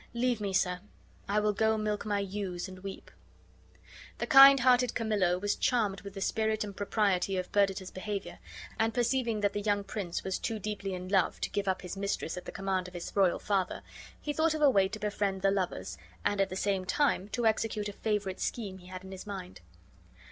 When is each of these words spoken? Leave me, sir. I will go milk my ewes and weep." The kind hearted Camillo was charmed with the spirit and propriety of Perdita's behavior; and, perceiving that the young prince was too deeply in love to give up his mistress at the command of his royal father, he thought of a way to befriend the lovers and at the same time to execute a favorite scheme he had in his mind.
Leave 0.15 0.41
me, 0.41 0.51
sir. 0.51 0.79
I 1.29 1.39
will 1.39 1.53
go 1.53 1.77
milk 1.77 2.07
my 2.07 2.17
ewes 2.17 2.67
and 2.67 2.79
weep." 2.79 3.11
The 4.17 4.25
kind 4.25 4.61
hearted 4.61 4.95
Camillo 4.95 5.37
was 5.37 5.55
charmed 5.55 6.01
with 6.01 6.15
the 6.15 6.21
spirit 6.21 6.63
and 6.63 6.75
propriety 6.75 7.37
of 7.37 7.51
Perdita's 7.51 7.91
behavior; 7.91 8.39
and, 8.79 8.95
perceiving 8.95 9.41
that 9.41 9.53
the 9.53 9.61
young 9.61 9.83
prince 9.83 10.23
was 10.23 10.39
too 10.39 10.57
deeply 10.57 10.95
in 10.95 11.09
love 11.09 11.39
to 11.41 11.51
give 11.51 11.67
up 11.67 11.83
his 11.83 11.95
mistress 11.95 12.35
at 12.35 12.45
the 12.45 12.51
command 12.51 12.87
of 12.87 12.95
his 12.95 13.15
royal 13.15 13.37
father, 13.37 13.83
he 14.19 14.33
thought 14.33 14.55
of 14.55 14.61
a 14.63 14.71
way 14.71 14.87
to 14.87 14.97
befriend 14.97 15.43
the 15.43 15.51
lovers 15.51 15.99
and 16.25 16.41
at 16.41 16.49
the 16.49 16.55
same 16.55 16.83
time 16.83 17.29
to 17.29 17.45
execute 17.45 17.87
a 17.87 17.93
favorite 17.93 18.39
scheme 18.39 18.79
he 18.79 18.87
had 18.87 19.03
in 19.03 19.11
his 19.11 19.27
mind. 19.27 19.61